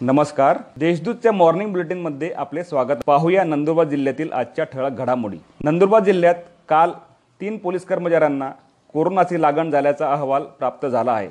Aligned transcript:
नमस्कार. 0.00 0.58
देशदूतच्या 0.76 1.32
मॉर्निंग 1.32 1.70
बुलेटिनमध्ये 1.72 2.30
आपले 2.36 2.64
स्वागत. 2.64 2.94
पाहूया 3.06 3.44
नंदुरबार 3.44 3.86
जिल्ह्यातील 3.86 4.32
आजच्या 4.32 4.64
ठळक 4.64 4.90
घडामोडी. 4.90 5.36
नंदुरबार 5.64 6.04
जिल्ह्यात 6.04 6.34
काल 6.68 6.90
तीन 7.40 7.56
पोलीस 7.56 7.84
कर्मचाऱ्यांना 7.84 8.50
कोरोनाची 8.92 9.42
लागण 9.42 9.70
झाल्याचा 9.70 10.12
अहवाल 10.12 10.42
प्राप्त 10.42 10.86
झाला 10.86 11.12
आहे. 11.12 11.28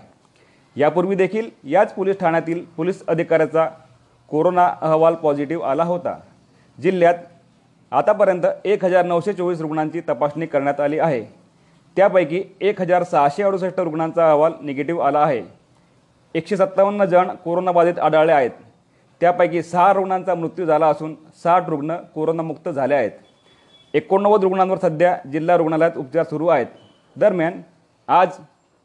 यापूर्वी 0.75 1.15
देखील 1.15 1.49
याच 1.63 1.93
पोलीस 1.93 2.19
ठाण्यातील 2.19 2.65
पोलीस 2.77 3.05
अधिकाऱ्याचा 3.07 3.69
कोरोना 4.29 4.73
अहवाल 4.81 5.15
पॉझिटिव्ह 5.15 5.65
आला 5.65 5.83
होता. 5.83 6.19
जिल्ह्यात 6.81 7.15
आतापर्यंत 7.91 8.45
एक 8.65 8.85
हजार 8.85 9.05
नऊशे 9.05 9.33
चोवीस 9.33 9.61
रुग्णांची 9.61 10.01
तपासणी 10.09 10.45
करण्यात 10.45 10.79
आली 10.79 10.99
आहे. 10.99 11.25
त्यापैकी 11.95 12.43
एक 12.61 12.81
हजार 12.81 13.03
सहाशे 13.03 13.43
अडुसष्ट 13.43 13.79
रुग्णांचा 13.79 14.29
अहवाल 14.29 14.51
निगेटिव्ह 14.61 15.03
आला 15.03 15.19
आहे. 15.19 15.64
एकशे 16.35 16.57
सत्तावन्न 16.57 17.05
जण 17.05 17.29
कोरोनाबाधित 17.43 17.99
आढळले 17.99 18.31
आहेत. 18.31 18.51
त्यापैकी 19.21 19.61
सहा 19.63 19.91
रुग्णांचा 19.93 20.33
मृत्यू 20.35 20.65
झाला 20.65 20.87
असून 20.87 21.13
साठ 21.43 21.69
रुग्ण 21.69 21.95
कोरोनामुक्त 22.15 22.69
झाले 22.69 22.95
आहेत. 22.95 23.11
एकोणनव्वद 23.93 24.43
रुग्णांवर 24.43 24.77
सध्या 24.77 25.15
जिल्हा 25.31 25.55
रुग्णालयात 25.57 25.97
उपचार 25.97 26.23
सुरू 26.23 26.47
आहेत. 26.47 26.65
दरम्यान 27.15 27.61
आज 28.07 28.37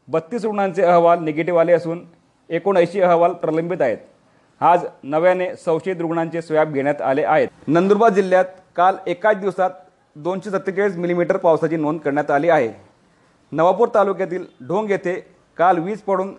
बत्तीस 0.08 0.44
रुग्णांचे 0.44 0.82
अहवाल 0.82 1.24
निगेटिव्ह 1.24 1.60
आले 1.60 1.72
असून 1.72 2.04
एकोणऐंशी 2.50 3.00
अहवाल 3.00 3.32
प्रलंबित 3.32 3.82
आहेत. 3.82 3.98
आज 4.60 4.84
नव्याने 5.02 5.54
संशयित 5.56 6.00
रुग्णांचे 6.00 6.42
स्वॅब 6.42 6.72
घेण्यात 6.72 7.02
आले 7.02 7.22
आहेत. 7.22 7.48
नंदुरबार 7.66 8.10
जिल्ह्यात 8.10 8.44
काल 8.76 8.96
एकाच 9.06 9.36
दिवसात 9.36 9.70
दोनशे 10.16 10.50
सत्तेचाळीस 10.50 10.96
मिलीमीटर 10.96 11.36
पावसाची 11.36 11.76
नोंद 11.76 12.00
करण्यात 12.00 12.30
आली 12.30 12.48
आहे. 12.48 12.70
नवापूर 13.52 13.88
तालुक्यातील 13.94 14.44
ढोंग 14.68 14.90
येथे 14.90 15.14
काल 15.56 15.78
वीज 15.78 16.00
पडून 16.00 16.32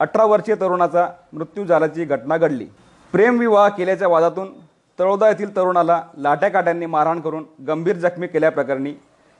अठरा 0.00 0.24
वर्षीय 0.24 0.54
तरुणाचा 0.60 1.06
मृत्यू 1.32 1.64
झाल्याची 1.64 2.04
घटना 2.04 2.36
घडली. 2.36 2.66
प्रेमविवाह 3.14 3.68
केल्याच्या 3.68 4.08
वादातून 4.08 4.52
तळोदा 4.98 5.28
येथील 5.28 5.54
तरुणाला 5.56 6.00
लाट्याकाट्यांनी 6.18 6.86
मारहाण 6.86 7.20
करून 7.20 7.44
गंभीर 7.66 7.96
जखमी 7.96 8.26
केल्याप्रकरणी 8.26 8.92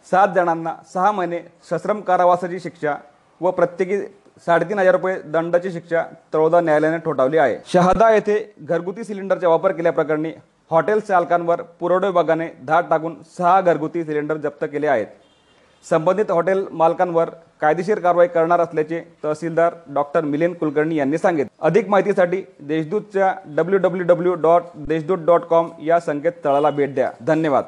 सात 0.07 0.29
जणांना 0.35 0.75
सहा 0.95 1.11
महिने 1.13 1.39
सश्रम 1.71 2.01
कारावासाची 2.01 2.61
शिक्षा 2.61 2.95
व 3.41 3.51
प्रत्येकी 3.51 4.01
साडेतीन 4.47 4.79
हजार 4.79 4.95
रुपये 4.95 5.15
दंडाची 5.25 5.71
शिक्षा 5.73 6.03
तळोदा 6.35 6.61
न्यायालयाने 6.61 6.99
ठोठावली 7.05 7.39
आहे. 7.39 7.57
शहादा 7.73 8.11
येथे 8.11 8.39
घरगुती 8.61 9.05
सिलेंडरचा 9.05 9.49
वापर 9.49 9.73
केल्याप्रकरणी 9.73 10.33
हॉटेल 10.71 11.01
चालकांवर 11.01 11.63
पुरवठा 11.81 12.07
विभागाने 12.07 12.49
धाड 12.67 12.85
टाकून 12.91 13.17
सहा 13.39 13.61
घरगुती 13.61 14.05
सिलेंडर 14.05 14.37
जप्त 14.37 14.65
केले 14.73 14.87
आहेत. 14.87 15.07
संबंधित 15.85 16.31
हॉटेल 16.31 16.65
मालकांवर 16.71 17.31
कायदेशीर 17.61 17.99
कारवाई 17.99 18.27
करणार 18.27 18.61
असल्याचे 18.61 19.01
तहसीलदार 19.25 19.75
डॉक्टर 19.89 20.21
मिलिंद 20.21 20.55
कुलकर्णी 20.55 20.97
यांनी 20.97 21.19
सांगितले. 21.19 21.57
अधिक 21.61 21.89
माहितीसाठी 21.89 22.43
देशदूतच्या 22.61 23.35
W 23.47 23.79
W 23.79 24.07
W 24.07 24.35
dot 24.35 24.63
Deshdoot 24.77 25.19
dot 25.19 25.41
com 25.41 25.69
या 25.83 26.01
संकेतस्थळाला 26.01 26.71
भेट 26.71 26.95
द्या. 26.95 27.11
धन्यवाद. 27.27 27.65